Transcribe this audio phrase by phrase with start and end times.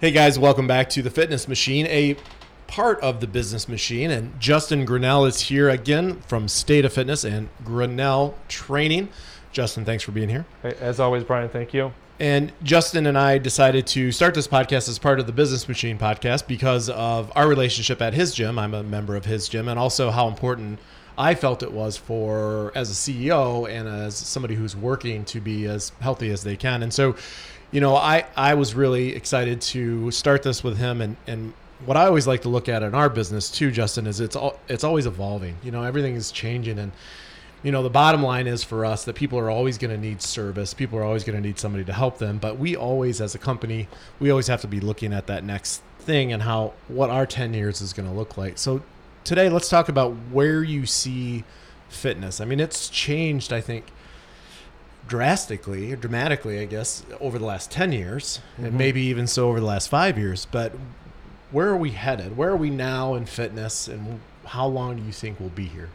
[0.00, 2.16] Hey guys, welcome back to the Fitness Machine, a
[2.68, 4.12] part of the Business Machine.
[4.12, 9.08] And Justin Grinnell is here again from State of Fitness and Grinnell Training.
[9.50, 10.46] Justin, thanks for being here.
[10.62, 11.90] As always, Brian, thank you.
[12.20, 15.98] And Justin and I decided to start this podcast as part of the Business Machine
[15.98, 18.56] podcast because of our relationship at his gym.
[18.56, 20.78] I'm a member of his gym, and also how important
[21.18, 25.66] I felt it was for, as a CEO and as somebody who's working to be
[25.66, 26.84] as healthy as they can.
[26.84, 27.16] And so,
[27.72, 31.00] you know, I, I was really excited to start this with him.
[31.00, 31.52] And, and
[31.84, 34.60] what I always like to look at in our business too, Justin, is it's all,
[34.68, 35.56] it's always evolving.
[35.64, 36.92] You know, everything is changing and
[37.64, 40.22] you know the bottom line is for us that people are always going to need
[40.22, 43.34] service people are always going to need somebody to help them but we always as
[43.34, 43.88] a company
[44.20, 47.54] we always have to be looking at that next thing and how what our 10
[47.54, 48.80] years is going to look like so
[49.28, 51.44] today let's talk about where you see
[51.88, 53.84] fitness i mean it's changed i think
[55.06, 58.64] drastically or dramatically i guess over the last 10 years mm-hmm.
[58.64, 60.72] and maybe even so over the last five years but
[61.50, 65.12] where are we headed where are we now in fitness and how long do you
[65.12, 65.90] think we'll be here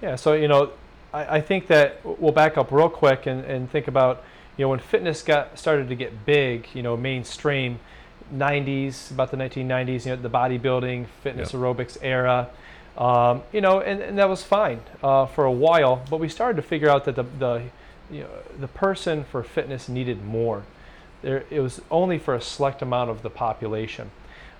[0.00, 0.70] yeah so you know
[1.16, 4.22] I, I think that we'll back up real quick and, and think about,
[4.56, 7.80] you know, when fitness got started to get big, you know, mainstream,
[8.34, 11.62] 90s, about the 1990s, you know, the bodybuilding, fitness yep.
[11.62, 12.50] aerobics era.
[12.98, 16.56] Um, you know, and, and that was fine uh, for a while, but we started
[16.56, 17.62] to figure out that the, the,
[18.10, 20.62] you know, the person for fitness needed more.
[21.22, 24.10] There, it was only for a select amount of the population.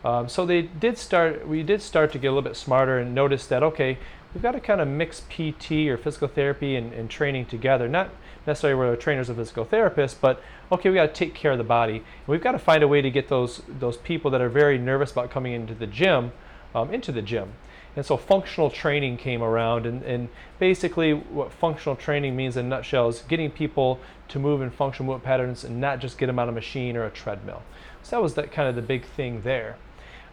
[0.05, 1.49] Um, so they did start.
[1.49, 3.99] We did start to get a little bit smarter and notice that okay,
[4.35, 7.89] we've got to kind of mix PT or physical therapy and, and training together.
[7.89, 8.11] Not
[8.47, 11.65] necessarily we're trainers or physical therapists, but okay, we got to take care of the
[11.65, 11.97] body.
[11.97, 14.79] And we've got to find a way to get those those people that are very
[14.79, 16.33] nervous about coming into the gym
[16.75, 17.55] um, into the gym.
[17.97, 22.69] And so functional training came around, and, and basically what functional training means in a
[22.69, 26.39] nutshell is getting people to move in functional movement patterns and not just get them
[26.39, 27.63] on a machine or a treadmill.
[28.03, 29.77] So that was that kind of the big thing there.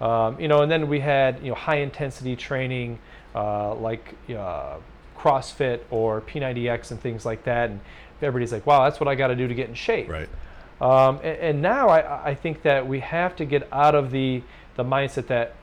[0.01, 2.99] Um, you know, and then we had you know high intensity training
[3.33, 4.75] uh, like uh,
[5.17, 7.79] CrossFit or P90X and things like that, and
[8.21, 10.29] everybody's like, "Wow, that's what I got to do to get in shape." Right.
[10.81, 14.41] Um, and, and, now I, I think that we have to get out of the
[14.75, 15.55] the mindset that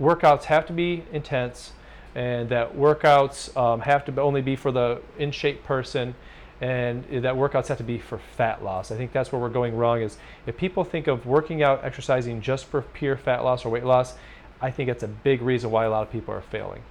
[0.00, 1.72] workouts have to be intense,
[2.14, 6.14] and that workouts um, have to only be for the in shape person
[6.60, 8.90] and that workouts have to be for fat loss.
[8.90, 12.42] I think that's where we're going wrong is if people think of working out, exercising
[12.42, 14.14] just for pure fat loss or weight loss,
[14.60, 16.82] I think that's a big reason why a lot of people are failing.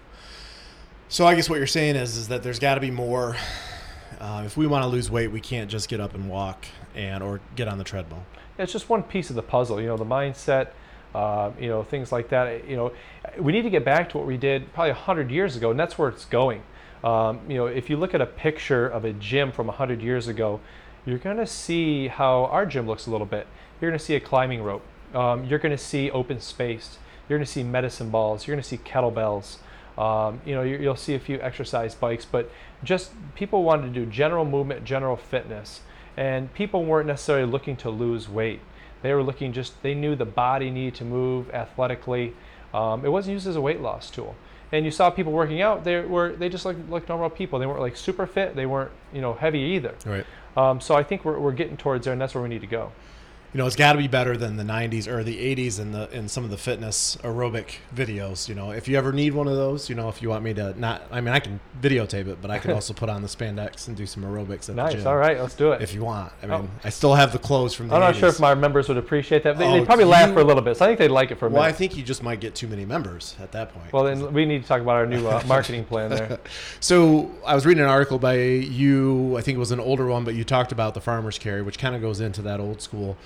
[1.08, 3.36] So I guess what you're saying is is that there's got to be more.
[4.20, 6.66] Uh, if we want to lose weight, we can't just get up and walk
[6.96, 8.24] and or get on the treadmill.
[8.58, 9.80] It's just one piece of the puzzle.
[9.80, 10.70] You know, the mindset.
[11.14, 12.68] Uh, you know, things like that.
[12.70, 12.92] You know,
[13.40, 15.98] we need to get back to what we did probably 100 years ago, and that's
[15.98, 16.62] where it's going.
[17.04, 20.28] Um, you know, if you look at a picture of a gym from 100 years
[20.28, 20.60] ago,
[21.06, 23.48] you're going to see how our gym looks a little bit.
[23.80, 24.84] You're going to see a climbing rope.
[25.14, 27.00] Um, you're going to see open space.
[27.28, 28.46] You're going to see medicine balls.
[28.46, 29.58] You're going to see kettlebells.
[29.98, 32.50] Um, you know, you, will see a few exercise bikes, but
[32.84, 35.82] just people wanted to do general movement, general fitness,
[36.16, 38.62] and people weren't necessarily looking to lose weight.
[39.02, 42.34] They were looking just they knew the body needed to move athletically.
[42.74, 44.36] Um, it wasn't used as a weight loss tool.
[44.72, 47.58] And you saw people working out; they were they just looked like normal people.
[47.60, 48.56] They weren't like super fit.
[48.56, 49.96] They weren't you know heavy either.
[50.06, 50.26] Right.
[50.56, 52.68] Um, so I think we're we're getting towards there, and that's where we need to
[52.68, 52.92] go
[53.54, 56.10] you know, it's got to be better than the 90s or the 80s in the
[56.16, 58.48] in some of the fitness aerobic videos.
[58.48, 60.54] You know, if you ever need one of those, you know, if you want me
[60.54, 63.28] to not, I mean, I can videotape it, but I can also put on the
[63.28, 64.92] spandex and do some aerobics at nice.
[64.92, 65.08] the gym.
[65.08, 65.82] All right, let's do it.
[65.82, 66.70] If you want, I mean, oh.
[66.84, 67.88] I still have the clothes from.
[67.88, 68.20] the I'm not 80s.
[68.20, 69.58] sure if my members would appreciate that.
[69.58, 71.32] They, oh, would probably you, laugh for a little bit, so I think they'd like
[71.32, 71.74] it for a well, minute.
[71.74, 73.92] I think you just might get too many members at that point.
[73.92, 76.40] Well, then we need to talk about our new uh, marketing plan there.
[76.80, 79.36] so I was reading an article by you.
[79.38, 81.80] I think it was an older one, but you talked about the farmers carry, which
[81.80, 83.18] kind of goes into that old school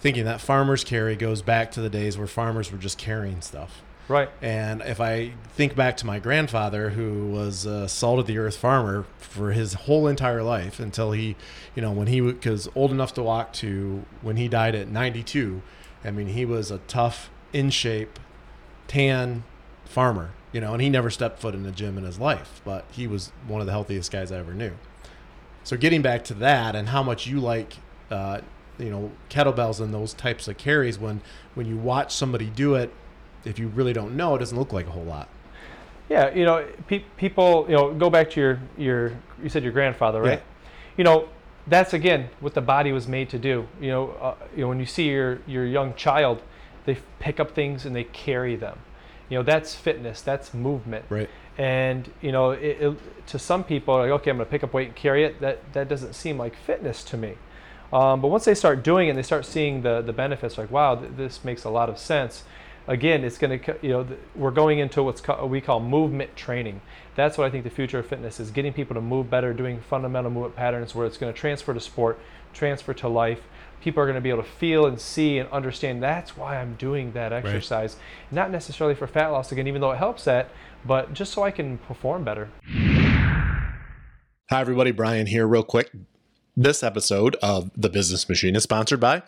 [0.00, 3.82] thinking that farmers carry goes back to the days where farmers were just carrying stuff.
[4.08, 4.28] Right.
[4.42, 8.56] And if I think back to my grandfather, who was a salt of the earth
[8.56, 11.36] farmer for his whole entire life until he,
[11.76, 15.62] you know, when he was old enough to walk to when he died at 92,
[16.04, 18.18] I mean, he was a tough, in shape,
[18.88, 19.44] tan
[19.84, 22.84] farmer, you know, and he never stepped foot in the gym in his life, but
[22.90, 24.72] he was one of the healthiest guys I ever knew.
[25.62, 27.74] So getting back to that and how much you like
[28.10, 28.40] uh,
[28.80, 31.20] you know kettlebells and those types of carries when
[31.54, 32.92] when you watch somebody do it
[33.44, 35.28] if you really don't know it doesn't look like a whole lot.
[36.08, 39.12] Yeah you know pe- people you know go back to your your
[39.42, 40.38] you said your grandfather right?
[40.38, 40.44] Yeah.
[40.96, 41.28] you know
[41.66, 43.68] that's again what the body was made to do.
[43.80, 46.42] You know uh, you know when you see your your young child
[46.86, 48.78] they pick up things and they carry them.
[49.28, 51.04] You know that's fitness that's movement.
[51.08, 51.28] Right.
[51.58, 54.72] And you know it, it, to some people like okay i'm going to pick up
[54.72, 57.36] weight and carry it that that doesn't seem like fitness to me
[57.92, 60.70] Um, but once they start doing it and they start seeing the, the benefits, like,
[60.70, 62.44] wow, th- this makes a lot of sense.
[62.86, 66.36] Again, it's going to, you know, th- we're going into what's ca- we call movement
[66.36, 66.80] training.
[67.16, 69.80] That's what I think the future of fitness is getting people to move better, doing
[69.80, 72.18] fundamental movement patterns where it's going to transfer to sport,
[72.52, 73.40] transfer to life.
[73.80, 76.74] People are going to be able to feel and see and understand that's why I'm
[76.74, 77.96] doing that exercise.
[78.30, 80.50] Not necessarily for fat loss, again, even though it helps that,
[80.84, 82.50] but just so I can perform better.
[84.50, 84.90] Hi, everybody.
[84.90, 85.90] Brian here, real quick.
[86.60, 89.22] This episode of The Business Machine is sponsored by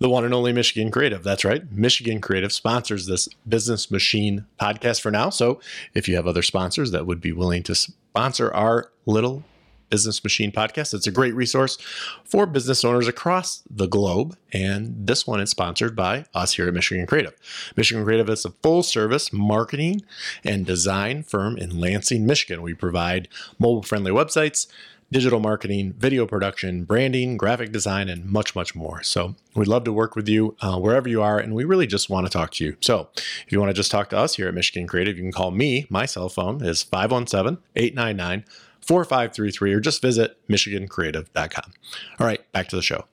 [0.00, 1.22] the one and only Michigan Creative.
[1.22, 1.62] That's right.
[1.72, 5.30] Michigan Creative sponsors this Business Machine podcast for now.
[5.30, 5.62] So
[5.94, 9.44] if you have other sponsors that would be willing to sponsor our little
[9.88, 11.78] Business Machine podcast, it's a great resource
[12.22, 14.36] for business owners across the globe.
[14.52, 17.34] And this one is sponsored by us here at Michigan Creative.
[17.78, 20.02] Michigan Creative is a full service marketing
[20.44, 22.60] and design firm in Lansing, Michigan.
[22.60, 23.28] We provide
[23.58, 24.66] mobile friendly websites
[25.10, 29.02] digital marketing, video production, branding, graphic design, and much, much more.
[29.02, 32.10] So we'd love to work with you uh, wherever you are, and we really just
[32.10, 32.76] want to talk to you.
[32.80, 35.32] So if you want to just talk to us here at Michigan Creative, you can
[35.32, 35.86] call me.
[35.88, 38.44] My cell phone is 517 899
[38.80, 41.72] 4533, or just visit MichiganCreative.com.
[42.20, 43.04] All right, back to the show.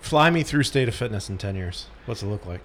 [0.00, 1.86] Fly me through state of fitness in 10 years.
[2.04, 2.60] What's it look like?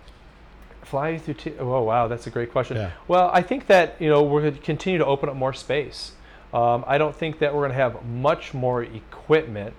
[0.83, 1.33] Fly through.
[1.35, 2.77] T- oh wow, that's a great question.
[2.77, 2.91] Yeah.
[3.07, 6.11] Well, I think that you know we're going to continue to open up more space.
[6.53, 9.73] Um, I don't think that we're going to have much more equipment.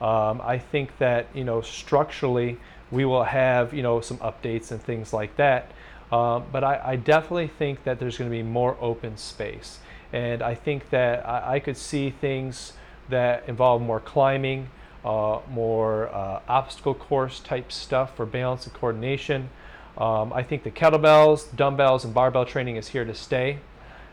[0.00, 2.58] Um, I think that you know structurally
[2.90, 5.70] we will have you know some updates and things like that.
[6.12, 9.78] Um, but I, I, definitely think that there's going to be more open space,
[10.12, 12.72] and I think that I, I could see things
[13.10, 14.70] that involve more climbing,
[15.04, 19.50] uh, more uh, obstacle course type stuff for balance and coordination.
[19.96, 23.58] Um, I think the kettlebells, dumbbells, and barbell training is here to stay.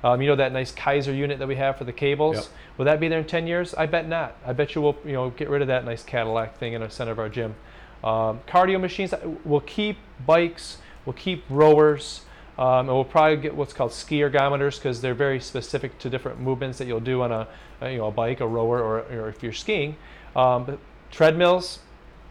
[0.03, 2.35] Um, you know that nice Keiser unit that we have for the cables.
[2.35, 2.45] Yep.
[2.77, 3.73] Will that be there in 10 years?
[3.73, 4.37] I bet not.
[4.45, 4.97] I bet you will.
[5.03, 7.55] You know, get rid of that nice Cadillac thing in the center of our gym.
[8.03, 9.13] Um, cardio machines.
[9.43, 10.77] We'll keep bikes.
[11.05, 12.21] We'll keep rowers.
[12.57, 16.39] Um, and we'll probably get what's called ski ergometers because they're very specific to different
[16.39, 17.47] movements that you'll do on a,
[17.81, 19.95] a you know a bike, a rower, or, or if you're skiing.
[20.35, 20.79] Um, but
[21.11, 21.79] treadmills,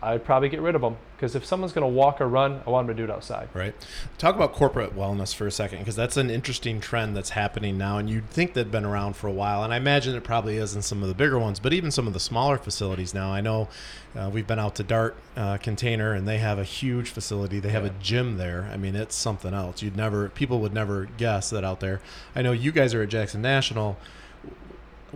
[0.02, 2.70] I'd probably get rid of them because if someone's going to walk or run, I
[2.70, 3.48] want them to do it outside.
[3.54, 3.74] Right.
[4.18, 7.96] Talk about corporate wellness for a second because that's an interesting trend that's happening now,
[7.96, 10.76] and you'd think they'd been around for a while, and I imagine it probably is
[10.76, 13.32] in some of the bigger ones, but even some of the smaller facilities now.
[13.32, 13.68] I know
[14.14, 17.58] uh, we've been out to Dart uh, Container, and they have a huge facility.
[17.58, 17.90] They have Yeah.
[17.98, 18.68] a gym there.
[18.72, 19.82] I mean, it's something else.
[19.82, 22.00] You'd never, people would never guess that out there.
[22.34, 23.96] I know you guys are at Jackson National.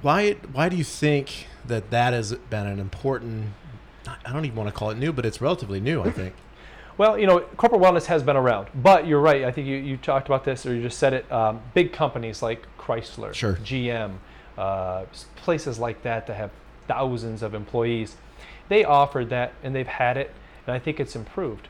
[0.00, 0.32] Why?
[0.52, 3.48] Why do you think that that has been an important?
[4.24, 6.02] I don't even want to call it new, but it's relatively new.
[6.02, 6.34] I think.
[6.98, 9.44] Well, you know, corporate wellness has been around, but you're right.
[9.44, 11.32] I think you, you talked about this or you just said it.
[11.32, 13.54] Um, big companies like Chrysler, Sure.
[13.54, 14.16] GM,
[14.58, 16.50] uh, places like that that have
[16.88, 18.16] thousands of employees,
[18.68, 20.30] they offered that and they've had it,
[20.66, 21.68] and I think it's improved.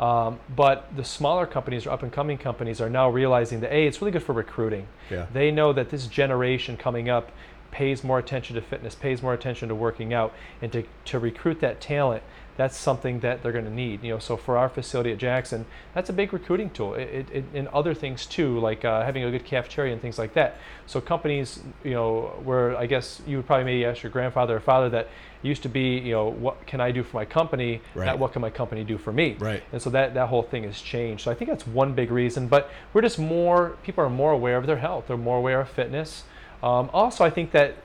[0.00, 3.86] Um, but the smaller companies or up and coming companies are now realizing that, A,
[3.86, 4.88] it's really good for recruiting.
[5.10, 5.26] Yeah.
[5.32, 7.30] They know that this generation coming up
[7.72, 11.58] pays more attention to fitness, pays more attention to working out, and to, to recruit
[11.60, 12.22] that talent,
[12.54, 14.04] that's something that they're going to need.
[14.04, 15.64] You know, so for our facility at Jackson,
[15.94, 16.94] that's a big recruiting tool.
[16.94, 20.34] It, it, and other things too, like uh, having a good cafeteria and things like
[20.34, 20.58] that.
[20.86, 24.60] So companies, you know, where I guess you would probably maybe ask your grandfather or
[24.60, 25.08] father that
[25.40, 28.04] used to be, you know, what can I do for my company, Right.
[28.04, 29.36] not what can my company do for me.
[29.38, 29.62] Right.
[29.72, 31.24] And so that, that whole thing has changed.
[31.24, 32.48] So I think that's one big reason.
[32.48, 35.06] But we're just more, people are more aware of their health.
[35.08, 36.24] They're more aware of fitness.
[36.62, 37.76] Um, also, I think that,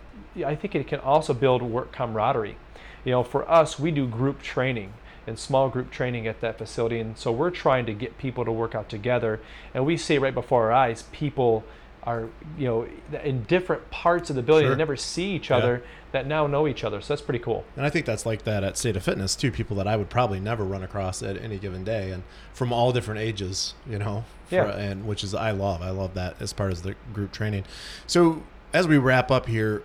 [0.45, 2.57] I think it can also build work camaraderie.
[3.03, 4.93] You know, for us, we do group training
[5.25, 6.99] and small group training at that facility.
[6.99, 9.39] And so we're trying to get people to work out together.
[9.73, 11.63] And we see right before our eyes, people
[12.03, 12.87] are, you know,
[13.23, 14.69] in different parts of the building Sure.
[14.71, 15.57] that never see each Yeah.
[15.57, 17.01] other that now know each other.
[17.01, 17.65] So that's pretty cool.
[17.75, 19.51] And I think that's like that at State of Fitness too.
[19.51, 22.93] People that I would probably never run across at any given day, and from all
[22.93, 24.23] different ages, you know.
[24.47, 24.71] for- Yeah.
[24.77, 25.81] and which is I love.
[25.81, 27.65] I love that as part of the group training.
[28.05, 28.43] So
[28.77, 29.81] as we wrap up here,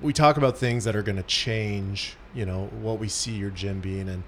[0.00, 2.16] we talk about things that are going to change.
[2.34, 4.22] You know what we see your gym being, and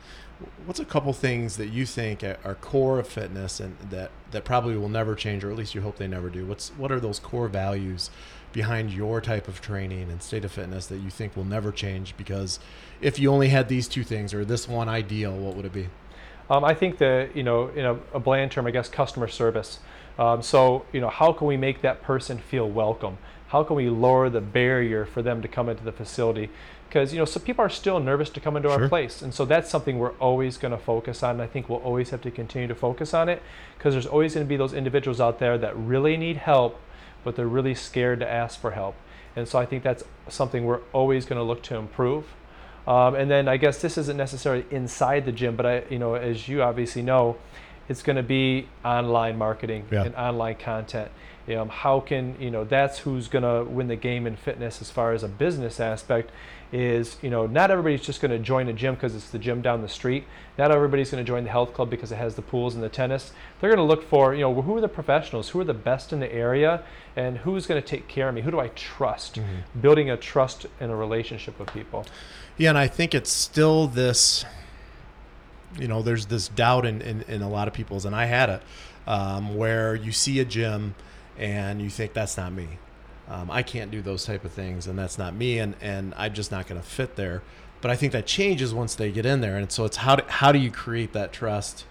[0.67, 4.77] what's a couple things that you think are core of fitness and that that probably
[4.77, 6.45] will never change, or at least you hope they never do.
[6.45, 8.11] What's what are those core values
[8.53, 12.15] behind your type of training and state of fitness that you think will never change?
[12.19, 12.61] Because
[13.01, 15.89] if you only had these two things or this one ideal, what would it be?
[16.51, 19.79] Um, I think that you know, in a, a bland term, I guess customer service.
[20.19, 23.17] Um, so you know, how can we make that person feel welcome?
[23.57, 26.51] How can we lower the barrier for them to come into the facility?
[26.91, 28.83] Because you know, some people are still nervous to come into Sure.
[28.83, 31.37] our place, and so that's something we're always going to focus on.
[31.37, 33.43] And I think we'll always have to continue to focus on it
[33.79, 36.79] because there's always going to be those individuals out there that really need help,
[37.25, 38.95] but they're really scared to ask for help.
[39.35, 42.27] And so I think that's something we're always going to look to improve.
[42.87, 46.13] Um, and then I guess this isn't necessarily inside the gym, but I, you know,
[46.13, 47.39] as you obviously know,
[47.89, 50.05] it's going to be online marketing Yeah.
[50.05, 51.11] and online content.
[51.49, 54.91] Um, how can you know that's who's going to win the game in fitness as
[54.91, 56.33] far as a business aspect
[56.73, 59.63] is you know not everybody's just going to join a gym because it's the gym
[59.63, 60.25] down the street.
[60.59, 62.89] Not everybody's going to join the health club because it has the pools and the
[62.89, 63.33] tennis.
[63.61, 65.51] They're going to look for you know who are the professionals?
[65.51, 66.83] Who are the best in the area?
[67.15, 68.41] And who's going to take care of me?
[68.43, 69.39] Who do i trust?
[69.81, 72.05] Building a trust and a relationship with people.
[72.57, 74.45] Yeah, and I think it's still this.
[75.79, 78.49] You know, there's this doubt in, in, in a lot of people's, and I had
[78.49, 78.63] it,
[79.07, 80.95] um, where you see a gym
[81.39, 82.79] and you think that's not me.
[83.29, 86.33] Um, I can't do those type of things, and that's not me, and, and I'm
[86.33, 87.43] just not going to fit there.
[87.81, 90.23] But I think that changes once they get in there, and so it's how do,
[90.29, 91.85] how do you create that trust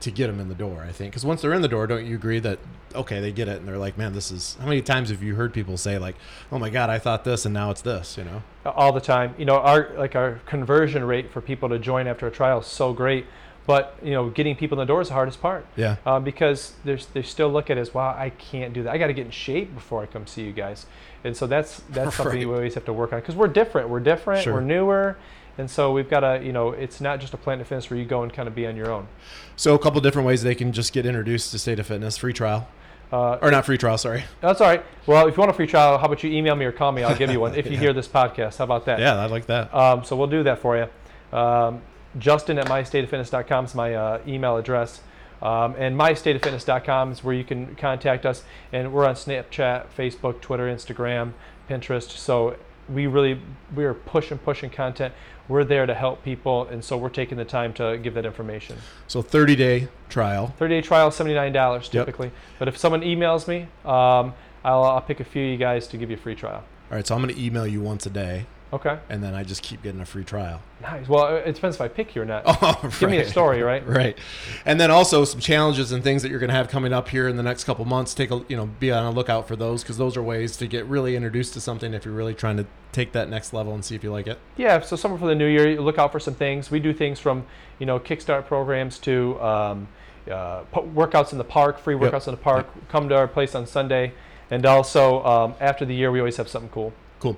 [0.00, 0.84] to get them in the door?
[0.86, 2.58] I think because once they're in the door, don't you agree that
[2.94, 5.34] okay, they get it, and they're like, man, this is how many times have you
[5.34, 6.16] heard people say like,
[6.50, 8.42] oh my god, I thought this, and now it's this, you know?
[8.64, 9.34] all the time.
[9.38, 12.66] You know, our like our conversion rate for people to join after a trial is
[12.66, 13.26] so great,
[13.66, 15.66] but you know, getting people in the door is the hardest part.
[15.76, 15.96] Yeah.
[16.06, 18.92] Um, because there's they still look at it as wow, I can't do that.
[18.94, 20.86] I got to get in shape before I come see you guys,
[21.22, 22.48] and so that's that's something Right.
[22.48, 23.88] we always have to work on because we're different.
[23.88, 24.42] We're different.
[24.44, 24.54] Sure.
[24.54, 25.16] We're newer.
[25.58, 28.04] And so we've got to, you know, it's not just a Planet Fitness where you
[28.04, 29.08] go and kind of be on your own.
[29.56, 32.32] So a couple different ways they can just get introduced to State of Fitness, free
[32.34, 32.68] trial,
[33.12, 34.24] Uh, or not free trial, sorry.
[34.40, 34.84] that's all right.
[35.06, 37.04] Well, if you want a free trial, how about you email me or call me?
[37.04, 37.78] I'll give you one if you Yeah.
[37.78, 38.58] hear this podcast.
[38.58, 38.98] How about that?
[38.98, 39.72] Yeah, I like that.
[39.74, 41.36] Um, so we'll do that for you.
[41.38, 41.80] Um,
[42.18, 45.00] Justin at mystateoffitness.com is my uh, email address.
[45.42, 48.42] Um, and mystateoffitness.com is where you can contact us.
[48.72, 51.32] And we're on Snapchat, Facebook, Twitter, Instagram,
[51.70, 52.10] Pinterest.
[52.10, 52.56] So
[52.88, 53.40] we really
[53.74, 55.12] we are pushing, pushing content.
[55.48, 58.76] We're there to help people, and so we're taking the time to give that information.
[59.06, 60.54] So 30 day trial.
[60.58, 61.52] 30 day trial, $79
[61.82, 61.82] Yep.
[61.92, 62.30] typically.
[62.58, 65.96] But if someone emails me, um, I'll, I'll pick a few of you guys to
[65.96, 66.64] give you a free trial.
[66.90, 68.98] All right, so I'm going to email you once a day, Okay.
[69.08, 70.60] and then I just keep getting a free trial.
[70.82, 71.08] Nice.
[71.08, 72.42] Well, it depends if I pick you or not.
[72.46, 73.86] Oh, Give me a story, right?
[73.88, 74.18] Right,
[74.64, 77.28] and then also some challenges and things that you're going to have coming up here
[77.28, 78.12] in the next couple months.
[78.12, 80.66] Take a you know be on a lookout for those because those are ways to
[80.66, 83.84] get really introduced to something if you're really trying to take that next level and
[83.84, 84.38] see if you like it.
[84.56, 85.68] Yeah, so something for the new year.
[85.70, 86.70] you Look out for some things.
[86.70, 87.44] We do things from,
[87.78, 89.88] you know, kickstart programs to um,
[90.30, 92.12] uh, workouts in the park, free Yep.
[92.12, 92.66] workouts in the park.
[92.88, 94.12] Come to our place on Sunday,
[94.50, 96.92] and also um, after the year, we always have something cool.
[97.20, 97.36] Cool.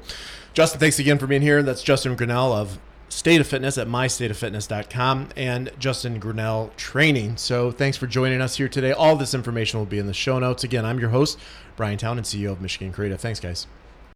[0.54, 1.62] Justin, thanks again for being here.
[1.62, 7.36] That's Justin Grinnell of State of Fitness at mystateoffitness.com and Justin Grinnell Training.
[7.36, 8.92] So thanks for joining us here today.
[8.92, 10.64] All this information will be in the show notes.
[10.64, 11.38] Again, I'm your host,
[11.76, 13.20] Brian Town, and CEO of Michigan Creative.
[13.20, 13.66] Thanks, guys.